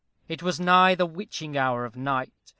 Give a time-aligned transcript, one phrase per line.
[0.27, 2.31] It was nigh the witching hour of night.